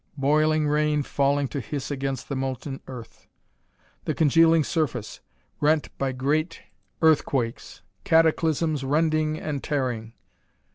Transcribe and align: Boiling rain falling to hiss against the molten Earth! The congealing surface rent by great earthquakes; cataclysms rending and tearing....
Boiling 0.17 0.67
rain 0.67 1.03
falling 1.03 1.47
to 1.49 1.59
hiss 1.61 1.91
against 1.91 2.27
the 2.27 2.35
molten 2.35 2.81
Earth! 2.87 3.27
The 4.05 4.15
congealing 4.15 4.63
surface 4.63 5.19
rent 5.59 5.95
by 5.99 6.11
great 6.11 6.59
earthquakes; 7.03 7.83
cataclysms 8.03 8.83
rending 8.83 9.37
and 9.39 9.63
tearing.... 9.63 10.13